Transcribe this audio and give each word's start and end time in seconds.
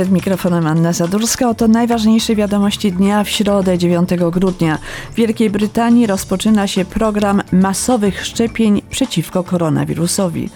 Przed 0.00 0.12
mikrofonem 0.12 0.66
Anna 0.66 0.92
Zadurska. 0.92 1.48
Oto 1.48 1.68
najważniejsze 1.68 2.36
wiadomości 2.36 2.92
dnia 2.92 3.24
w 3.24 3.28
środę 3.28 3.78
9 3.78 4.10
grudnia. 4.30 4.78
W 5.12 5.14
Wielkiej 5.14 5.50
Brytanii 5.50 6.06
rozpoczyna 6.06 6.66
się 6.66 6.84
program 6.84 7.42
masowych 7.52 8.26
szczepień 8.26 8.82
przeciwko 8.90 9.44
koronawirusowi. 9.44 10.50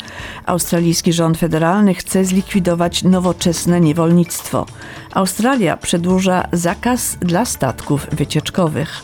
Australijski 0.47 1.13
rząd 1.13 1.39
federalny 1.39 1.95
chce 1.95 2.25
zlikwidować 2.25 3.03
nowoczesne 3.03 3.81
niewolnictwo. 3.81 4.67
Australia 5.15 5.77
przedłuża 5.77 6.49
zakaz 6.53 7.17
dla 7.21 7.45
statków 7.45 8.07
wycieczkowych 8.13 9.03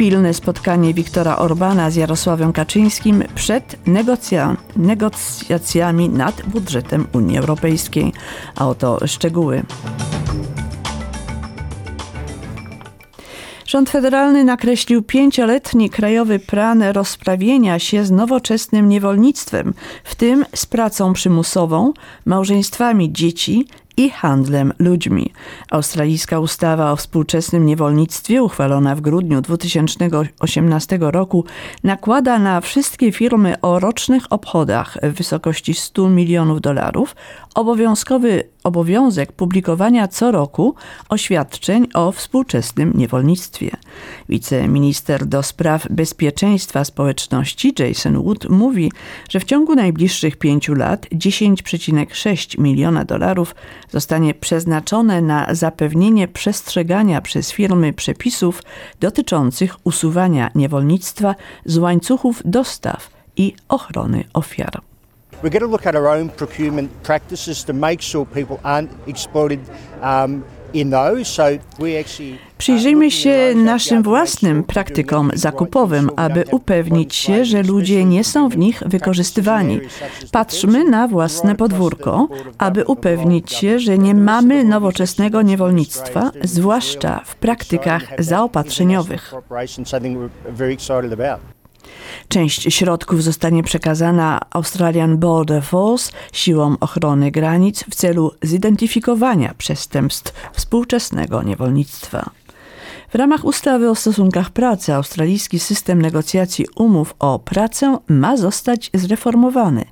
pilne 0.00 0.34
spotkanie 0.34 0.94
Wiktora 0.94 1.38
Orbana 1.38 1.90
z 1.90 1.96
Jarosławem 1.96 2.52
Kaczyńskim 2.52 3.24
przed 3.34 3.86
negocja 3.86 4.56
negocjacjami 4.76 6.08
nad 6.08 6.42
budżetem 6.46 7.06
Unii 7.12 7.38
Europejskiej. 7.38 8.12
A 8.56 8.68
oto 8.68 9.06
szczegóły. 9.06 9.62
Rząd 13.66 13.90
federalny 13.90 14.44
nakreślił 14.44 15.02
pięcioletni 15.02 15.90
krajowy 15.90 16.38
plan 16.38 16.82
rozprawienia 16.82 17.78
się 17.78 18.04
z 18.04 18.10
nowoczesnym 18.10 18.88
niewolnictwem, 18.88 19.74
w 20.04 20.14
tym 20.14 20.44
z 20.54 20.66
pracą 20.66 21.12
przymusową, 21.12 21.92
małżeństwami 22.24 23.12
dzieci 23.12 23.66
i 24.00 24.10
handlem 24.10 24.72
ludźmi. 24.78 25.32
Australijska 25.70 26.40
ustawa 26.40 26.92
o 26.92 26.96
współczesnym 26.96 27.66
niewolnictwie, 27.66 28.42
uchwalona 28.42 28.94
w 28.94 29.00
grudniu 29.00 29.40
2018 29.40 30.98
roku, 31.00 31.44
nakłada 31.84 32.38
na 32.38 32.60
wszystkie 32.60 33.12
firmy 33.12 33.60
o 33.60 33.78
rocznych 33.78 34.32
obchodach 34.32 34.98
w 35.02 35.12
wysokości 35.12 35.74
100 35.74 36.08
milionów 36.08 36.60
dolarów 36.60 37.16
obowiązkowy 37.54 38.44
obowiązek 38.64 39.32
publikowania 39.32 40.08
co 40.08 40.30
roku 40.30 40.74
oświadczeń 41.08 41.88
o 41.94 42.12
współczesnym 42.12 42.92
niewolnictwie. 42.94 43.70
Wiceminister 44.28 45.26
do 45.26 45.42
spraw 45.42 45.86
bezpieczeństwa 45.90 46.84
społeczności 46.84 47.74
Jason 47.78 48.22
Wood 48.22 48.48
mówi, 48.48 48.92
że 49.30 49.40
w 49.40 49.44
ciągu 49.44 49.74
najbliższych 49.74 50.36
pięciu 50.36 50.74
lat 50.74 51.06
10,6 51.06 52.58
miliona 52.58 53.04
dolarów 53.04 53.54
zostanie 53.90 54.34
przeznaczone 54.34 55.22
na 55.22 55.54
zapewnienie 55.54 56.28
przestrzegania 56.28 57.20
przez 57.20 57.52
firmy 57.52 57.92
przepisów 57.92 58.62
dotyczących 59.00 59.76
usuwania 59.84 60.50
niewolnictwa 60.54 61.34
z 61.64 61.78
łańcuchów 61.78 62.42
dostaw 62.44 63.10
i 63.36 63.54
ochrony 63.68 64.24
ofiar. 64.32 64.89
We're 65.42 65.50
going 65.50 65.62
to 65.62 65.66
look 65.66 65.86
at 65.86 65.96
our 65.96 66.08
own 66.08 66.28
procurement 66.28 66.90
practices 67.02 67.64
to 67.64 67.72
make 67.72 68.02
sure 68.02 68.26
people 68.26 68.58
aren't 68.62 68.90
exploited 69.06 69.60
um, 70.02 70.44
Przyjrzyjmy 72.58 73.10
się 73.10 73.54
naszym 73.54 74.02
własnym 74.02 74.64
praktykom 74.64 75.30
zakupowym, 75.34 76.10
aby 76.16 76.44
upewnić 76.50 77.14
się, 77.14 77.44
że 77.44 77.62
ludzie 77.62 78.04
nie 78.04 78.24
są 78.24 78.48
w 78.48 78.58
nich 78.58 78.82
wykorzystywani. 78.86 79.80
Patrzmy 80.32 80.84
na 80.84 81.08
własne 81.08 81.54
podwórko, 81.54 82.28
aby 82.58 82.84
upewnić 82.84 83.52
się, 83.52 83.78
że 83.78 83.98
nie 83.98 84.14
mamy 84.14 84.64
nowoczesnego 84.64 85.42
niewolnictwa, 85.42 86.30
zwłaszcza 86.44 87.22
w 87.24 87.34
praktykach 87.36 88.02
zaopatrzeniowych. 88.18 89.34
Część 92.28 92.74
środków 92.74 93.22
zostanie 93.22 93.62
przekazana 93.62 94.40
Australian 94.50 95.18
Border 95.18 95.62
Force, 95.62 96.12
siłom 96.32 96.76
ochrony 96.80 97.30
granic 97.30 97.84
w 97.90 97.94
celu 97.94 98.32
zidentyfikowania 98.42 99.54
przestępstw 99.58 100.32
współczesnego 100.52 101.42
niewolnictwa. 101.42 102.30
W 103.10 103.14
ramach 103.14 103.44
ustawy 103.44 103.90
o 103.90 103.94
stosunkach 103.94 104.50
pracy 104.50 104.94
australijski 104.94 105.58
system 105.58 106.02
negocjacji 106.02 106.66
umów 106.76 107.14
o 107.18 107.38
pracę 107.38 107.98
ma 108.08 108.36
zostać 108.36 108.90
zreformowany. 108.94 109.84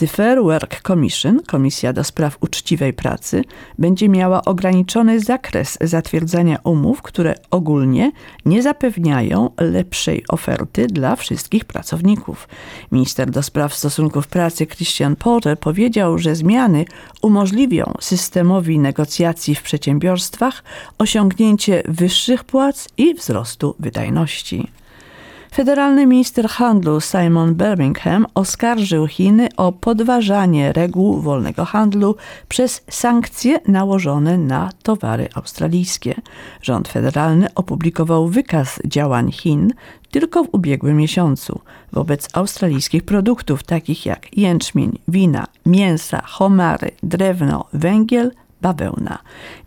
The 0.00 0.06
Fair 0.06 0.42
Work 0.42 0.82
Commission, 0.82 1.40
Komisja 1.46 1.92
do 1.92 2.04
Spraw 2.04 2.36
Uczciwej 2.40 2.92
Pracy, 2.92 3.44
będzie 3.78 4.08
miała 4.08 4.44
ograniczony 4.44 5.20
zakres 5.20 5.78
zatwierdzania 5.80 6.58
umów, 6.64 7.02
które 7.02 7.34
ogólnie 7.50 8.12
nie 8.44 8.62
zapewniają 8.62 9.50
lepszej 9.58 10.24
oferty 10.28 10.86
dla 10.86 11.16
wszystkich 11.16 11.64
pracowników. 11.64 12.48
Minister 12.92 13.30
do 13.30 13.42
Spraw 13.42 13.74
Stosunków 13.74 14.26
Pracy 14.26 14.66
Christian 14.66 15.16
Porter 15.16 15.58
powiedział, 15.58 16.18
że 16.18 16.34
zmiany 16.34 16.84
umożliwią 17.22 17.94
systemowi 18.00 18.78
negocjacji 18.78 19.54
w 19.54 19.62
przedsiębiorstwach 19.62 20.64
osiągnięcie 20.98 21.82
wyższych 21.88 22.44
płac 22.44 22.88
i 22.96 23.14
wzrostu 23.14 23.74
wydajności. 23.78 24.79
Federalny 25.54 26.06
minister 26.06 26.48
handlu 26.48 27.00
Simon 27.00 27.54
Birmingham 27.54 28.26
oskarżył 28.34 29.06
Chiny 29.06 29.48
o 29.56 29.72
podważanie 29.72 30.72
reguł 30.72 31.20
wolnego 31.20 31.64
handlu 31.64 32.16
przez 32.48 32.84
sankcje 32.90 33.60
nałożone 33.68 34.38
na 34.38 34.70
towary 34.82 35.28
australijskie. 35.34 36.14
Rząd 36.62 36.88
federalny 36.88 37.54
opublikował 37.54 38.28
wykaz 38.28 38.80
działań 38.84 39.32
Chin 39.32 39.72
tylko 40.10 40.44
w 40.44 40.48
ubiegłym 40.52 40.96
miesiącu 40.96 41.60
wobec 41.92 42.28
australijskich 42.32 43.02
produktów 43.04 43.62
takich 43.62 44.06
jak 44.06 44.36
jęczmień, 44.36 44.98
wina, 45.08 45.46
mięsa, 45.66 46.22
homary, 46.26 46.90
drewno, 47.02 47.64
węgiel, 47.72 48.32
bawełna. 48.62 49.18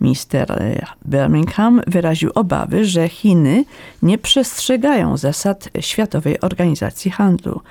Minister 0.02 0.52
e, 0.52 0.86
Birmingham 1.06 1.82
wyraził 1.88 2.32
obawy, 2.36 2.86
że 2.86 3.10
Chiny 3.10 3.66
nie 4.02 4.18
przestrzegają 4.18 5.18
zasad 5.18 5.70
Światowej 5.80 6.42
Organizacji 6.42 7.12
Handlu. 7.12 7.62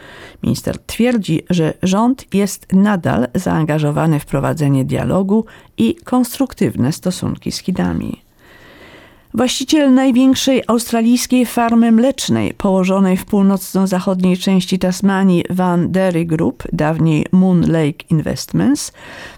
Minister 0.43 0.79
twierdzi, 0.79 1.43
że 1.51 1.75
rząd 1.83 2.35
jest 2.35 2.73
nadal 2.73 3.29
zaangażowany 3.35 4.21
w 4.21 4.27
prowadzenie 4.27 4.85
dialogu 4.85 5.45
i 5.77 5.97
konstruktywne 6.05 6.93
stosunki 6.93 7.53
z 7.53 7.59
Chinami. 7.59 8.23
Właściciel 9.35 9.95
największej 9.95 10.63
australijskiej 10.67 11.47
farmy 11.47 11.93
mlecznej 11.93 12.55
położonej 12.55 13.17
w 13.17 13.25
północno-zachodniej 13.25 14.37
części 14.37 14.79
Tasmanii 14.79 15.45
Van 15.51 15.93
Derry 15.93 16.25
Group, 16.25 16.63
dawniej 16.73 17.27
Moon 17.33 17.61
Lake 17.61 18.05
Investments, 18.11 18.93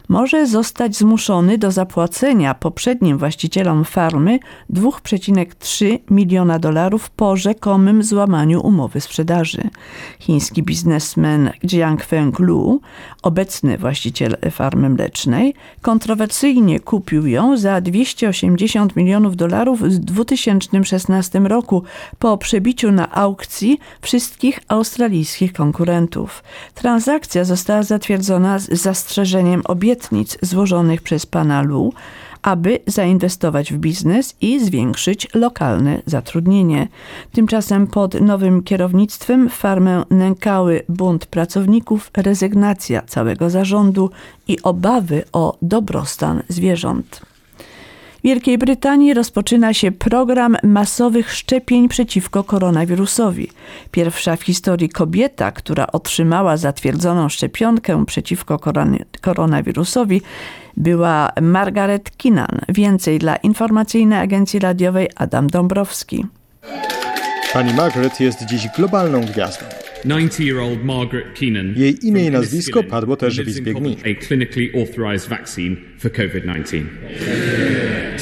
może 0.08 0.46
zostać 0.46 0.96
zmuszony 0.96 1.58
do 1.58 1.70
zapłacenia 1.70 2.54
poprzednim 2.54 3.18
właścicielom 3.18 3.84
farmy 3.84 4.38
2,3 4.72 5.98
miliona 6.10 6.58
dolarów 6.58 7.10
po 7.10 7.36
rzekomym 7.36 8.02
złamaniu 8.02 8.66
umowy 8.66 9.00
sprzedaży. 9.00 9.62
Chiński 10.18 10.62
biznesmen 10.62 11.50
Jiang 11.66 12.04
Feng 12.04 12.38
Lu, 12.38 12.80
obecny 13.22 13.78
właściciel 13.78 14.36
farmy 14.50 14.88
mlecznej, 14.90 15.54
kontrowersyjnie 15.82 16.80
kupił 16.80 17.26
ją 17.26 17.56
za 17.56 17.80
280 17.80 18.96
milionów 18.96 19.36
dolarów 19.36 19.80
w 19.82 19.98
2016 19.98 21.38
roku 21.38 21.82
po 22.18 22.38
przebiciu 22.38 22.92
na 22.92 23.12
aukcji 23.12 23.78
wszystkich 24.00 24.60
australijskich 24.68 25.52
konkurentów. 25.52 26.44
Transakcja 26.74 27.44
została 27.44 27.82
zatwierdzona 27.82 28.58
z 28.58 28.68
zastrzeżeniem 28.68 29.62
obietnic 29.94 30.38
złożonych 30.42 31.02
przez 31.02 31.26
pana 31.26 31.62
Lu, 31.62 31.92
aby 32.42 32.78
zainwestować 32.86 33.72
w 33.72 33.78
biznes 33.78 34.34
i 34.40 34.64
zwiększyć 34.64 35.28
lokalne 35.34 36.02
zatrudnienie. 36.06 36.88
Tymczasem 37.32 37.86
pod 37.86 38.20
nowym 38.20 38.62
kierownictwem 38.62 39.48
farmę 39.48 40.04
nękały 40.10 40.82
bunt 40.88 41.26
pracowników, 41.26 42.10
rezygnacja 42.16 43.02
całego 43.02 43.50
zarządu 43.50 44.10
i 44.48 44.62
obawy 44.62 45.24
o 45.32 45.56
dobrostan 45.62 46.42
zwierząt. 46.48 47.33
Wielkiej 48.24 48.58
Brytanii 48.58 49.14
rozpoczyna 49.14 49.74
się 49.74 49.92
program 49.92 50.56
masowych 50.62 51.32
szczepień 51.32 51.88
przeciwko 51.88 52.44
koronawirusowi. 52.44 53.50
Pierwsza 53.90 54.36
w 54.36 54.42
historii 54.42 54.88
kobieta, 54.88 55.52
która 55.52 55.86
otrzymała 55.86 56.56
zatwierdzoną 56.56 57.28
szczepionkę 57.28 58.06
przeciwko 58.06 58.58
koronawirusowi, 59.20 60.22
była 60.76 61.32
Margaret 61.42 62.16
Kinan. 62.16 62.60
Więcej 62.68 63.18
dla 63.18 63.36
informacyjnej 63.36 64.18
agencji 64.18 64.58
radiowej 64.58 65.08
Adam 65.16 65.46
Dąbrowski. 65.46 66.26
Pani 67.52 67.74
Margaret 67.74 68.20
jest 68.20 68.44
dziś 68.44 68.68
globalną 68.76 69.20
gwiazdą. 69.20 69.64
90-year-old 70.04 70.84
Margaret 70.84 71.38
Keenan. 71.38 71.74
Jej 71.76 72.06
imię 72.06 72.24
i 72.24 72.30
nazwisko 72.30 72.82
padło 72.82 73.16
też 73.16 73.40
w 73.40 73.48
Izbie 73.48 73.74
Gmin. 73.74 73.96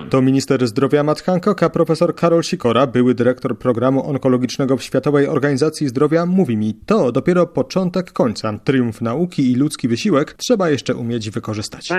To 0.09 0.21
minister 0.21 0.67
zdrowia 0.67 1.03
Matt 1.03 1.21
Hancock, 1.21 1.63
a 1.63 1.69
profesor 1.69 2.15
Karol 2.15 2.43
Sikora, 2.43 2.87
były 2.87 3.15
dyrektor 3.15 3.57
programu 3.57 4.09
onkologicznego 4.09 4.77
w 4.77 4.83
Światowej 4.83 5.27
Organizacji 5.27 5.87
Zdrowia, 5.87 6.25
mówi 6.25 6.57
mi, 6.57 6.73
to 6.85 7.11
dopiero 7.11 7.47
początek 7.47 8.11
końca. 8.11 8.59
Triumf 8.63 9.01
nauki 9.01 9.51
i 9.51 9.55
ludzki 9.55 9.87
wysiłek 9.87 10.33
trzeba 10.33 10.69
jeszcze 10.69 10.95
umieć 10.95 11.29
wykorzystać. 11.29 11.89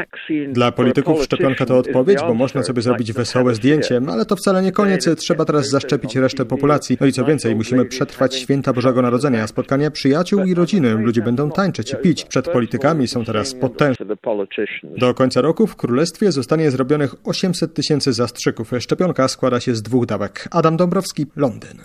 Dla 0.53 0.73
polityków 0.73 1.25
szczepionka 1.25 1.67
to 1.67 1.79
odpowiedź, 1.79 2.19
bo 2.21 2.35
można 2.35 2.63
sobie 2.63 2.83
zrobić 2.83 3.13
wesołe 3.13 3.55
zdjęcie, 3.55 4.01
ale 4.09 4.27
to 4.27 4.37
wcale 4.37 4.63
nie 4.63 4.73
koniec. 4.73 5.09
Trzeba 5.17 5.45
teraz 5.45 5.69
zaszczepić 5.69 6.17
resztę 6.17 6.45
populacji. 6.45 6.97
No 7.01 7.07
i 7.07 7.13
co 7.13 7.25
więcej, 7.25 7.57
musimy 7.57 7.85
przetrwać 8.07 8.35
święta 8.35 8.73
Bożego 8.73 9.03
Narodzenia, 9.03 9.47
spotkania 9.47 9.91
przyjaciół 9.91 10.45
i 10.45 10.55
rodziny. 10.55 10.95
Ludzie 10.95 11.23
będą 11.23 11.51
tańczyć 11.51 11.93
i 11.93 11.97
pić. 11.97 12.25
Przed 12.25 12.49
politykami 12.49 13.09
są 13.09 13.25
teraz 13.25 13.55
potężne. 13.55 14.07
Do 14.99 15.15
końca 15.15 15.41
roku 15.41 15.67
w 15.67 15.77
Królestwie 15.77 16.33
zostanie 16.33 16.71
zrobionych 16.71 17.15
800 17.25 17.75
tysięcy 17.75 18.13
zastrzyków. 18.13 18.71
Szczepionka 18.81 19.29
składa 19.29 19.61
się 19.61 19.75
z 19.75 19.83
dwóch 19.83 20.07
dawek. 20.07 20.49
Adam 20.51 20.77
Dąbrowski, 20.77 21.27
Londyn. 21.37 21.79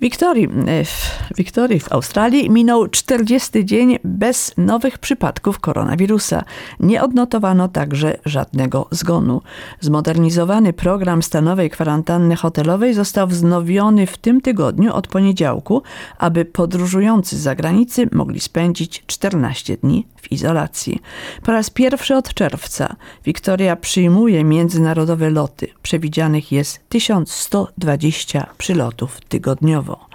Wiktorii, 0.00 0.48
e, 0.66 0.84
w 0.84 1.18
Wiktorii 1.36 1.80
w 1.80 1.92
Australii 1.92 2.50
minął 2.50 2.88
40 2.88 3.64
dzień 3.64 3.98
bez 4.04 4.54
nowych 4.56 4.98
przypadków 4.98 5.58
koronawirusa. 5.58 6.44
Nie 6.80 7.02
odnotowano 7.02 7.68
także 7.68 8.18
żadnego 8.24 8.88
zgonu. 8.90 9.42
Zmodernizowany 9.80 10.72
program 10.72 11.22
stanowej 11.22 11.70
kwarantanny 11.70 12.36
hotelowej 12.36 12.94
został 12.94 13.26
wznowiony 13.26 14.06
w 14.06 14.18
tym 14.18 14.40
tygodniu 14.40 14.94
od 14.94 15.06
poniedziałku, 15.06 15.82
aby 16.18 16.44
podróżujący 16.44 17.36
z 17.36 17.40
zagranicy 17.40 18.08
mogli 18.12 18.40
spędzić 18.40 19.04
14 19.06 19.76
dni 19.76 20.06
w 20.16 20.32
izolacji. 20.32 21.02
Po 21.42 21.52
raz 21.52 21.70
pierwszy 21.70 22.16
od 22.16 22.34
czerwca 22.34 22.96
Wiktoria 23.24 23.76
przyjmuje 23.76 24.44
międzynarodowe 24.44 25.30
loty. 25.30 25.66
Przewidzianych 25.82 26.52
jest 26.52 26.80
1120 26.88 28.46
przylotów 28.58 29.20
tygodniowo 29.28 29.69
stopniowo. 29.70 30.08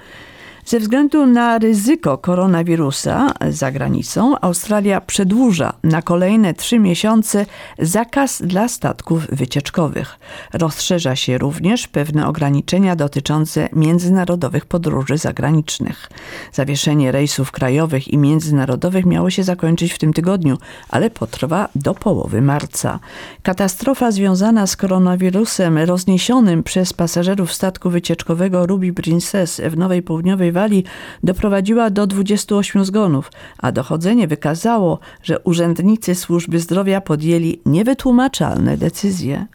Ze 0.65 0.79
względu 0.79 1.25
na 1.25 1.57
ryzyko 1.57 2.17
koronawirusa 2.17 3.33
za 3.49 3.71
granicą, 3.71 4.39
Australia 4.39 5.01
przedłuża 5.01 5.73
na 5.83 6.01
kolejne 6.01 6.53
trzy 6.53 6.79
miesiące 6.79 7.45
zakaz 7.79 8.41
dla 8.41 8.67
statków 8.67 9.27
wycieczkowych. 9.27 10.19
Rozszerza 10.53 11.15
się 11.15 11.37
również 11.37 11.87
pewne 11.87 12.27
ograniczenia 12.27 12.95
dotyczące 12.95 13.69
międzynarodowych 13.73 14.65
podróży 14.65 15.17
zagranicznych. 15.17 16.09
Zawieszenie 16.53 17.11
rejsów 17.11 17.51
krajowych 17.51 18.07
i 18.07 18.17
międzynarodowych 18.17 19.05
miało 19.05 19.29
się 19.29 19.43
zakończyć 19.43 19.93
w 19.93 19.97
tym 19.97 20.13
tygodniu, 20.13 20.57
ale 20.89 21.09
potrwa 21.09 21.69
do 21.75 21.93
połowy 21.93 22.41
marca. 22.41 22.99
Katastrofa 23.43 24.11
związana 24.11 24.67
z 24.67 24.75
koronawirusem 24.75 25.77
rozniesionym 25.77 26.63
przez 26.63 26.93
pasażerów 26.93 27.53
statku 27.53 27.89
wycieczkowego 27.89 28.65
Ruby 28.65 28.93
Princess 28.93 29.61
w 29.69 29.77
Nowej 29.77 30.01
Południowej 30.01 30.54
Walii 30.55 30.83
doprowadziła 31.23 31.89
do 31.89 32.07
28 32.07 32.85
zgonów, 32.85 33.31
a 33.57 33.71
dochodzenie 33.71 34.27
wykazało, 34.27 34.99
że 35.23 35.39
urzędnicy 35.39 36.15
służby 36.15 36.59
zdrowia 36.59 37.01
podjęli 37.01 37.59
niewytłumaczalne 37.65 38.77
decyzje. 38.77 39.45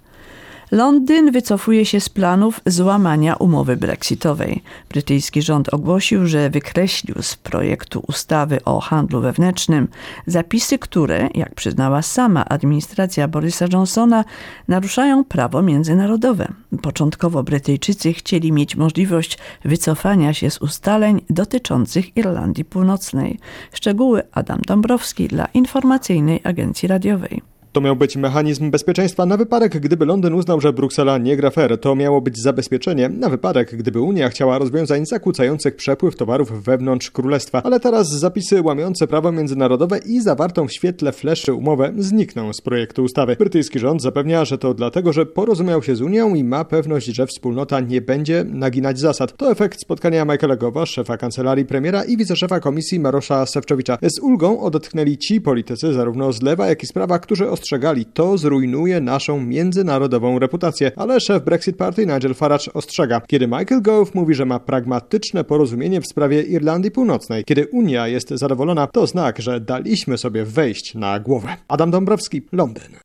Londyn 0.70 1.32
wycofuje 1.32 1.84
się 1.87 2.00
z 2.00 2.08
planów 2.08 2.61
złamania 2.67 3.37
umowy 3.37 3.76
brexitowej. 3.76 4.62
Brytyjski 4.88 5.43
rząd 5.43 5.75
ogłosił, 5.75 6.26
że 6.26 6.50
wykreślił 6.50 7.14
z 7.22 7.37
projektu 7.37 8.02
ustawy 8.06 8.64
o 8.64 8.81
handlu 8.81 9.20
wewnętrznym 9.20 9.88
zapisy, 10.26 10.78
które, 10.78 11.28
jak 11.34 11.55
przyznała 11.55 12.02
sama 12.02 12.44
administracja 12.44 13.28
Borisa 13.28 13.67
Johnsona, 13.72 14.25
naruszają 14.69 15.25
prawo 15.25 15.62
międzynarodowe. 15.62 16.52
Początkowo 16.82 17.43
Brytyjczycy 17.43 18.12
chcieli 18.12 18.52
mieć 18.52 18.76
możliwość 18.76 19.38
wycofania 19.64 20.34
się 20.34 20.50
z 20.50 20.58
ustaleń 20.58 21.20
dotyczących 21.31 22.17
Irlandii 22.17 22.64
Północnej. 22.64 23.38
Szczegóły 23.72 24.22
Adam 24.32 24.61
Dąbrowski 24.67 25.28
dla 25.28 25.46
Informacyjnej 25.46 26.40
Agencji 26.44 26.88
Radiowej. 26.88 27.40
To 27.72 27.81
miał 27.81 27.96
być 27.96 28.17
mechanizm 28.17 28.70
bezpieczeństwa 28.70 29.26
na 29.26 29.37
wypadek, 29.37 29.81
gdyby 29.81 30.06
Londyn 30.06 30.34
uznał, 30.34 30.61
że 30.61 30.72
Bruksela 30.72 31.19
nie 31.19 31.37
gra 31.37 31.50
fair. 31.50 31.81
To 31.81 31.96
miało 31.96 32.20
być 32.20 32.43
zabezpieczenie 32.43 33.08
na 33.08 33.28
wypadek, 33.28 33.76
gdyby 33.76 34.00
Unia 34.00 34.28
chciała 34.28 34.58
rozwiązań 34.58 35.06
zakłócających 35.06 35.76
przepływ 35.76 36.17
towarów 36.17 36.64
wewnątrz 36.64 37.11
królestwa. 37.11 37.62
Ale 37.62 37.81
teraz 37.81 38.08
zapisy 38.08 38.62
łamiące 38.62 39.06
prawo 39.06 39.32
międzynarodowe 39.32 39.99
i 39.99 40.20
zawartą 40.20 40.69
w 40.69 40.72
świetle 40.72 41.12
fleszy 41.12 41.55
umowę 41.55 41.93
znikną 41.99 42.52
z 42.52 42.61
projektu 42.61 43.05
ustawy. 43.05 43.37
Brytyjski 43.38 43.78
rząd 43.78 44.02
zapewnia, 44.02 44.44
że 44.44 44.58
to 44.58 44.75
dlatego, 44.75 45.12
że 45.12 45.26
porozumiał 45.26 45.82
się 45.82 45.96
z 45.96 46.02
Unią 46.02 46.34
i 46.34 46.44
ma 46.44 46.64
pewność, 46.64 47.06
że 47.06 47.26
wspólnota 47.26 47.81
nie 47.81 48.00
będzie 48.00 48.44
naginać 48.49 48.99
zasad. 48.99 49.37
To 49.37 49.50
efekt 49.50 49.81
spotkania 49.81 50.25
Michaela 50.25 50.56
Gowa, 50.56 50.87
szefa 50.87 51.17
kancelarii 51.17 51.64
premiera 51.64 52.05
i 52.05 52.17
wiceszefa 52.17 52.61
komisji 52.61 53.00
Marosza 53.00 53.46
Sewczowicza. 53.46 53.99
Z 54.02 54.19
ulgą 54.19 54.61
odetchnęli 54.61 55.19
ci 55.19 55.40
politycy 55.40 55.93
zarówno 55.93 56.32
z 56.32 56.43
lewa, 56.43 56.67
jak 56.67 56.82
i 56.82 56.87
z 56.87 56.93
prawa, 56.93 57.19
którzy 57.19 57.50
ostrzegali, 57.61 58.05
to 58.05 58.39
zrujnuje 58.39 59.01
naszą 59.01 59.41
międzynarodową 59.41 60.39
reputację. 60.39 60.93
Ale 60.97 61.21
szef 61.21 61.45
Brexit 61.45 61.77
Party 61.77 62.07
Nigel 62.07 62.35
Farage 62.35 62.73
ostrzega. 62.75 63.21
Kiedy 63.27 63.47
Michael 63.47 63.83
Gove 63.83 64.11
mówi, 64.15 64.35
że 64.35 64.45
ma 64.45 64.59
pragmatyczne 64.61 65.45
porozumienie 65.45 66.01
w 66.01 66.07
sprawie 66.07 66.43
Irlandii 66.43 66.91
Północnej, 66.91 67.45
kiedy 67.45 67.67
Unia 67.67 68.09
jest 68.09 68.29
zadowolona, 68.31 68.87
to 68.87 69.07
znak, 69.07 69.39
że 69.39 69.61
daliśmy 69.61 70.19
sobie 70.19 70.45
wejść 70.45 70.95
na 70.95 71.21
głowę. 71.21 71.57
Adam 71.69 71.91
Dąbrowski, 71.91 72.43
Londyn. 72.53 72.97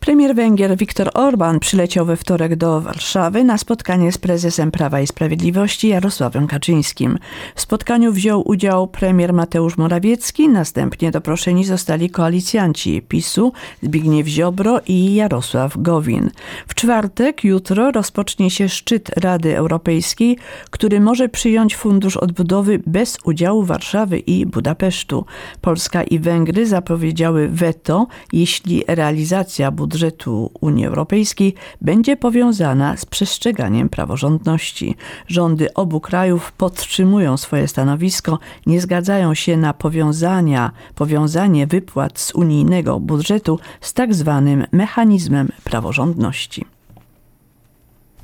Premier 0.00 0.34
Węgier 0.34 0.76
Viktor 0.76 1.10
Orban 1.14 1.60
przyleciał 1.60 2.06
we 2.06 2.16
wtorek 2.16 2.56
do 2.56 2.80
Warszawy 2.80 3.44
na 3.44 3.58
spotkanie 3.58 4.12
z 4.12 4.18
prezesem 4.18 4.70
Prawa 4.70 5.00
i 5.00 5.06
Sprawiedliwości 5.06 5.88
Jarosławem 5.88 6.46
Kaczyńskim. 6.46 7.18
W 7.54 7.60
spotkaniu 7.60 8.12
wziął 8.12 8.48
udział 8.48 8.88
premier 8.88 9.32
Mateusz 9.32 9.76
Morawiecki, 9.76 10.48
następnie 10.48 11.10
doproszeni 11.10 11.64
zostali 11.64 12.10
koalicjanci 12.10 13.02
PiSu 13.02 13.52
Zbigniew 13.82 14.26
Ziobro 14.26 14.80
i 14.86 15.14
Jarosław 15.14 15.78
Gowin. 15.78 16.30
W 16.66 16.74
czwartek, 16.74 17.44
jutro 17.44 17.90
rozpocznie 17.90 18.50
się 18.50 18.68
szczyt 18.68 19.10
Rady 19.18 19.56
Europejskiej, 19.56 20.38
który 20.70 21.00
może 21.00 21.28
przyjąć 21.28 21.76
Fundusz 21.76 22.16
Odbudowy 22.16 22.80
bez 22.86 23.18
udziału 23.24 23.64
Warszawy 23.64 24.18
i 24.18 24.46
Budapesztu. 24.46 25.24
Polska 25.60 26.02
i 26.02 26.18
Węgry 26.18 26.66
zapowiedziały 26.66 27.48
weto, 27.48 28.06
jeśli 28.32 28.84
realizacja 28.88 29.70
budżetu 29.70 29.89
budżetu 29.90 30.50
Unii 30.60 30.86
Europejskiej 30.86 31.54
będzie 31.80 32.16
powiązana 32.16 32.96
z 32.96 33.06
przestrzeganiem 33.06 33.88
praworządności. 33.88 34.96
Rządy 35.26 35.74
obu 35.74 36.00
krajów 36.00 36.52
podtrzymują 36.52 37.36
swoje 37.36 37.68
stanowisko, 37.68 38.38
nie 38.66 38.80
zgadzają 38.80 39.34
się 39.34 39.56
na 39.56 39.74
powiązania, 39.74 40.72
powiązanie 40.94 41.66
wypłat 41.66 42.18
z 42.18 42.34
unijnego 42.34 43.00
budżetu 43.00 43.58
z 43.80 43.92
tak 43.92 44.14
zwanym 44.14 44.66
mechanizmem 44.72 45.48
praworządności. 45.64 46.64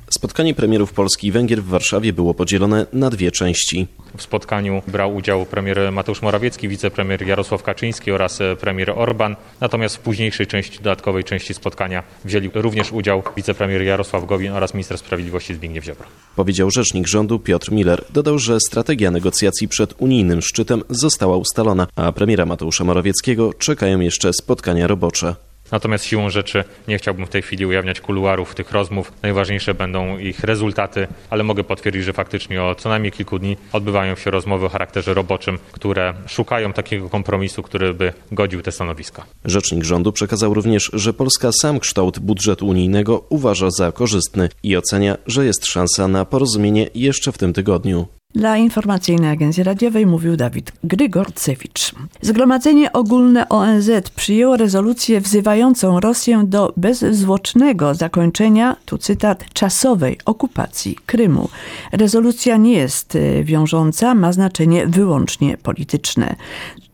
Spotkanie 0.09 0.53
premierów 0.53 0.93
Polski 0.93 1.27
i 1.27 1.31
Węgier 1.31 1.63
w 1.63 1.67
Warszawie 1.67 2.13
było 2.13 2.33
podzielone 2.33 2.85
na 2.93 3.09
dwie 3.09 3.31
części. 3.31 3.87
W 4.17 4.21
spotkaniu 4.21 4.81
brał 4.87 5.15
udział 5.15 5.45
premier 5.45 5.91
Mateusz 5.91 6.21
Morawiecki, 6.21 6.67
wicepremier 6.67 7.27
Jarosław 7.27 7.63
Kaczyński 7.63 8.11
oraz 8.11 8.39
premier 8.59 8.89
Orban. 8.89 9.35
Natomiast 9.61 9.95
w 9.95 9.99
późniejszej 9.99 10.47
części, 10.47 10.77
dodatkowej 10.77 11.23
części 11.23 11.53
spotkania 11.53 12.03
wzięli 12.25 12.49
również 12.53 12.91
udział 12.91 13.23
wicepremier 13.37 13.81
Jarosław 13.81 14.25
Gowin 14.25 14.51
oraz 14.51 14.73
minister 14.73 14.97
sprawiedliwości 14.97 15.53
Zbigniew 15.53 15.85
Ziobro. 15.85 16.05
Powiedział 16.35 16.71
rzecznik 16.71 17.07
rządu 17.07 17.39
Piotr 17.39 17.71
Miller. 17.71 18.03
Dodał, 18.09 18.39
że 18.39 18.59
strategia 18.59 19.11
negocjacji 19.11 19.67
przed 19.67 19.93
unijnym 19.97 20.41
szczytem 20.41 20.83
została 20.89 21.37
ustalona, 21.37 21.87
a 21.95 22.11
premiera 22.11 22.45
Mateusza 22.45 22.83
Morawieckiego 22.83 23.53
czekają 23.53 23.99
jeszcze 23.99 24.33
spotkania 24.33 24.87
robocze. 24.87 25.35
Natomiast 25.71 26.05
siłą 26.05 26.29
rzeczy 26.29 26.63
nie 26.87 26.97
chciałbym 26.97 27.25
w 27.25 27.29
tej 27.29 27.41
chwili 27.41 27.65
ujawniać 27.65 28.01
kuluarów 28.01 28.55
tych 28.55 28.71
rozmów. 28.71 29.11
Najważniejsze 29.21 29.73
będą 29.73 30.17
ich 30.17 30.39
rezultaty, 30.39 31.07
ale 31.29 31.43
mogę 31.43 31.63
potwierdzić, 31.63 32.03
że 32.03 32.13
faktycznie 32.13 32.63
od 32.63 32.81
co 32.81 32.89
najmniej 32.89 33.11
kilku 33.11 33.39
dni 33.39 33.57
odbywają 33.73 34.15
się 34.15 34.31
rozmowy 34.31 34.65
o 34.65 34.69
charakterze 34.69 35.13
roboczym, 35.13 35.57
które 35.71 36.13
szukają 36.27 36.73
takiego 36.73 37.09
kompromisu, 37.09 37.63
który 37.63 37.93
by 37.93 38.13
godził 38.31 38.61
te 38.61 38.71
stanowiska. 38.71 39.25
Rzecznik 39.45 39.83
rządu 39.83 40.11
przekazał 40.11 40.53
również, 40.53 40.91
że 40.93 41.13
Polska 41.13 41.49
sam 41.61 41.79
kształt 41.79 42.19
budżetu 42.19 42.67
unijnego 42.67 43.23
uważa 43.29 43.71
za 43.71 43.91
korzystny 43.91 44.49
i 44.63 44.77
ocenia, 44.77 45.17
że 45.27 45.45
jest 45.45 45.65
szansa 45.65 46.07
na 46.07 46.25
porozumienie 46.25 46.89
jeszcze 46.95 47.31
w 47.31 47.37
tym 47.37 47.53
tygodniu. 47.53 48.07
Dla 48.37 48.57
informacyjnej 48.57 49.31
agencji 49.31 49.63
radiowej 49.63 50.05
mówił 50.05 50.37
Dawid 50.37 50.71
Grygorcewicz. 50.83 51.91
Zgromadzenie 52.21 52.93
Ogólne 52.93 53.49
ONZ 53.49 53.89
przyjęło 54.15 54.57
rezolucję 54.57 55.21
wzywającą 55.21 55.99
Rosję 55.99 56.43
do 56.45 56.73
bezzwłocznego 56.77 57.95
zakończenia, 57.95 58.75
tu 58.85 58.97
cytat, 58.97 59.53
czasowej 59.53 60.17
okupacji 60.25 60.95
Krymu. 61.05 61.49
Rezolucja 61.91 62.57
nie 62.57 62.73
jest 62.73 63.15
e, 63.15 63.43
wiążąca, 63.43 64.15
ma 64.15 64.33
znaczenie 64.33 64.87
wyłącznie 64.87 65.57
polityczne. 65.57 66.35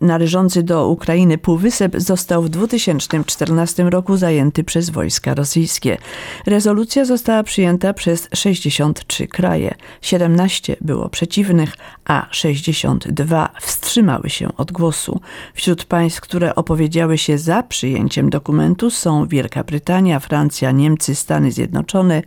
Należący 0.04 0.64
do 0.64 0.88
Ukrainy 0.88 1.38
półwysep 1.38 1.96
został 1.98 2.44
w 2.44 2.50
2014 2.50 3.84
roku 3.84 4.18
zajęty 4.18 4.64
przez 4.64 4.90
wojska 4.90 5.34
rosyjskie. 5.34 5.98
Rezolucja 6.46 7.06
została 7.06 7.44
przyjęta 7.44 7.94
przez 7.94 8.30
63 8.34 9.28
kraje. 9.28 9.76
17 10.02 10.76
było 10.82 11.10
przeciwnych, 11.10 11.78
a 12.06 12.28
62 12.32 13.50
wstrzymały 13.62 14.30
się 14.30 14.58
od 14.58 14.72
głosu. 14.72 15.20
Wśród 15.54 15.86
państw, 15.86 16.22
które 16.22 16.56
opowiedziały 16.56 17.18
się 17.18 17.38
za 17.38 17.64
przyjęciem 17.64 18.30
dokumentu 18.30 18.90
są 18.90 19.28
Wielka 19.28 19.64
Brytania, 19.64 20.20
Francja, 20.20 20.72
Niemcy, 20.72 21.16
Stany 21.16 21.52
Zjednoczone 21.52 22.22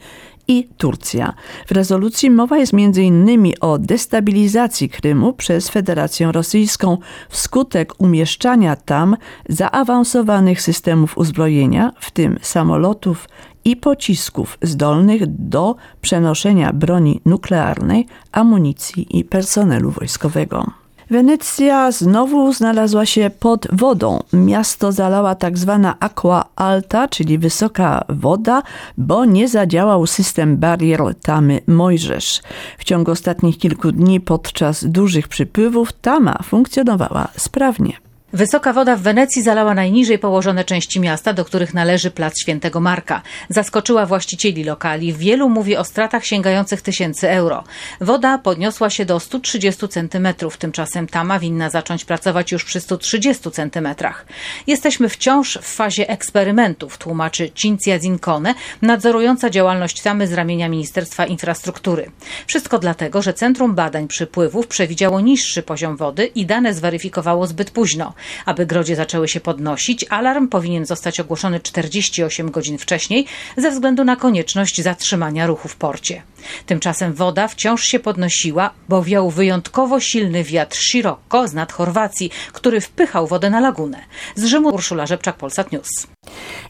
i 0.49 0.69
Turcja. 0.76 1.33
W 1.67 1.73
rezolucji 1.73 2.31
mowa 2.31 2.59
jest 2.59 2.75
m.in. 2.75 3.53
o 3.61 3.79
destabilizacji 3.79 4.88
Krymu 4.88 5.33
przez 5.33 5.69
Federację 5.69 6.33
Rosyjską 6.33 6.99
wskutek 7.29 7.95
umieszczania 7.99 8.76
tam 8.76 9.17
zaawansowanych 9.49 10.62
systemów 10.62 11.19
uzbrojenia, 11.19 11.93
w 12.00 12.11
tym 12.11 12.38
samolotów 12.43 13.29
i 13.65 13.76
pocisków 13.76 14.59
zdolnych 14.62 15.23
do 15.26 15.76
przenoszenia 16.00 16.73
broni 16.73 17.21
nuklearnej, 17.25 18.07
amunicji 18.33 19.19
i 19.19 19.25
personelu 19.25 19.91
wojskowego. 19.91 20.86
Wenecja 21.10 21.92
znowu 21.92 22.52
znalazła 22.52 23.06
się 23.06 23.30
pod 23.40 23.66
wodą. 23.72 24.22
Miasto 24.32 24.92
zalała 24.92 25.34
tak 25.34 25.58
zwana 25.58 25.94
aqua 26.00 26.44
alta, 26.56 27.08
czyli 27.08 27.38
wysoka 27.38 28.04
woda, 28.08 28.62
bo 28.98 29.25
nie 29.25 29.48
zadziałał 29.48 30.06
system 30.06 30.56
barier 30.56 31.00
tamy 31.22 31.60
Mojżesz. 31.66 32.42
W 32.78 32.84
ciągu 32.84 33.10
ostatnich 33.10 33.58
kilku 33.58 33.92
dni 33.92 34.20
podczas 34.20 34.84
dużych 34.84 35.28
przypływów 35.28 35.92
tama 35.92 36.38
funkcjonowała 36.42 37.28
sprawnie. 37.36 38.05
Wysoka 38.33 38.73
woda 38.73 38.97
w 38.97 39.00
Wenecji 39.00 39.42
zalała 39.42 39.75
najniżej 39.75 40.18
położone 40.18 40.64
części 40.64 41.00
miasta, 41.00 41.33
do 41.33 41.45
których 41.45 41.75
należy 41.75 42.11
plac 42.11 42.40
Świętego 42.40 42.80
Marka. 42.80 43.23
Zaskoczyła 43.49 44.06
właścicieli 44.06 44.64
lokali. 44.64 45.12
Wielu 45.12 45.49
mówi 45.49 45.76
o 45.76 45.85
stratach 45.85 46.26
sięgających 46.26 46.83
tysięcy 46.83 47.30
euro. 47.30 47.64
Woda 48.00 48.38
podniosła 48.38 48.90
się 48.90 49.04
do 49.04 49.21
130 49.21 49.88
centymetrów. 49.88 50.56
Tymczasem 50.56 51.06
tama 51.06 51.38
winna 51.38 51.71
zacząć 51.71 52.04
pracować 52.04 52.52
już 52.52 52.64
przy 52.64 52.80
130 52.80 53.50
centymetrach. 53.50 54.26
Jesteśmy 54.66 55.09
wciąż 55.09 55.59
w 55.62 55.75
fazie 55.75 56.09
eksperymentów, 56.09 56.99
tłumaczy 56.99 57.50
Cinzia 57.50 57.99
Zincone, 57.99 58.54
nadzorująca 58.83 59.50
działalność 59.50 60.02
tamy 60.02 60.26
z 60.26 60.33
ramienia 60.33 60.68
Ministerstwa 60.68 61.26
Infrastruktury. 61.26 62.11
Wszystko 62.47 62.78
dlatego, 62.78 63.23
że 63.23 63.35
Centrum 63.35 63.75
Badań 63.75 64.09
Przypływów 64.09 64.66
przewidziało 64.66 65.21
niższy 65.21 65.62
poziom 65.62 65.97
wody 65.97 66.26
i 66.26 66.47
dane 66.47 66.75
zweryfikowało 66.75 67.47
zbyt 67.47 67.71
późno. 67.71 68.16
Aby 68.45 68.66
grodzie 68.66 68.97
zaczęły 68.97 69.28
się 69.28 69.40
podnosić, 69.40 70.04
alarm 70.11 70.49
powinien 70.49 70.87
zostać 70.87 71.21
ogłoszony 71.21 71.61
48 71.61 72.50
godzin 72.50 72.78
wcześniej 72.78 73.26
ze 73.56 73.71
względu 73.71 74.04
na 74.04 74.16
konieczność 74.16 74.83
zatrzymania 74.83 75.47
ruchu 75.47 75.68
w 75.68 75.76
porcie. 75.76 76.23
Tymczasem 76.66 77.14
woda 77.14 77.49
wciąż 77.49 77.83
się 77.83 77.99
podnosiła, 77.99 78.71
bo 78.88 79.02
wiał 79.02 79.30
wyjątkowo 79.30 80.00
silny 80.00 80.45
wiatr 80.45 80.76
Sirocco 80.78 81.49
z 81.49 81.54
nad 81.54 81.73
Chorwacji, 81.73 82.30
który 82.52 82.80
wpychał 82.80 83.26
wodę 83.26 83.50
na 83.50 83.61
lagunę. 83.61 83.99
Z 84.35 84.45
Rzymu 84.45 84.68
Urszula 84.68 85.06
Rzepczak, 85.06 85.37
Polsat 85.37 85.73
News. 85.73 86.15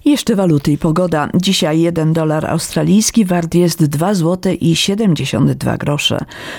Jeszcze 0.05 0.37
waluty 0.37 0.73
i 0.73 0.79
pogoda. 0.79 1.29
Dzisiaj 1.35 1.81
1 1.81 2.13
dolar 2.13 2.47
australijski 2.47 3.25
wart 3.25 3.55
jest 3.55 3.85
2 3.85 4.15
zł 4.15 4.53
i 4.61 4.77
72 4.77 5.77
grosze. 5.77 6.19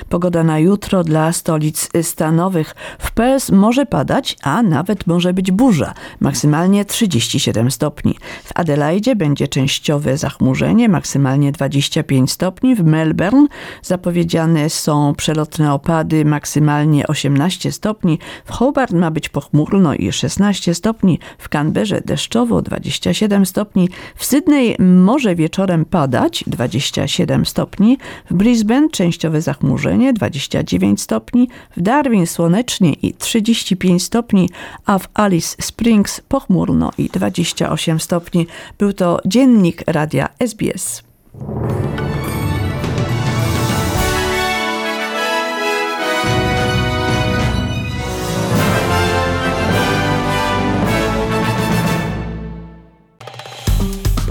Pogoda 0.09 0.43
na 0.43 0.59
jutro 0.59 1.03
dla 1.03 1.33
stolic 1.33 1.89
stanowych. 2.01 2.75
W 2.99 3.11
Perth 3.11 3.49
może 3.51 3.85
padać, 3.85 4.37
a 4.43 4.63
nawet 4.63 5.07
może 5.07 5.33
być 5.33 5.51
burza. 5.51 5.93
Maksymalnie 6.19 6.85
37 6.85 7.71
stopni. 7.71 8.15
W 8.43 8.51
Adelaide 8.55 9.15
będzie 9.15 9.47
częściowe 9.47 10.17
zachmurzenie, 10.17 10.89
maksymalnie 10.89 11.51
25 11.51 12.31
stopni. 12.31 12.75
W 12.75 12.83
Melbourne 12.83 13.47
zapowiedziane 13.81 14.69
są 14.69 15.15
przelotne 15.15 15.73
opady, 15.73 16.25
maksymalnie 16.25 17.07
18 17.07 17.71
stopni. 17.71 18.19
W 18.45 18.51
Hobart 18.51 18.91
ma 18.91 19.11
być 19.11 19.29
pochmurno 19.29 19.93
i 19.93 20.11
16 20.11 20.75
stopni. 20.75 21.19
W 21.37 21.49
Canberrze 21.49 22.01
deszczowo 22.05 22.61
27 22.99 23.45
stopni. 23.45 23.89
W 24.15 24.25
Sydney 24.25 24.75
może 24.79 25.35
wieczorem 25.35 25.85
padać 25.85 26.43
27 26.47 27.45
stopni. 27.45 27.97
W 28.29 28.33
Brisbane 28.33 28.89
częściowe 28.89 29.41
zachmurzenie 29.41 30.13
29 30.13 31.01
stopni. 31.01 31.49
W 31.77 31.81
Darwin 31.81 32.27
słonecznie 32.27 32.93
i 32.93 33.13
35 33.13 34.03
stopni, 34.03 34.49
a 34.85 34.99
w 34.99 35.07
Alice 35.13 35.55
Springs 35.61 36.21
pochmurno 36.27 36.91
i 36.97 37.09
28 37.09 37.99
stopni. 37.99 38.47
Był 38.77 38.93
to 38.93 39.19
dziennik 39.25 39.83
radia 39.87 40.29
SBS. 40.39 41.06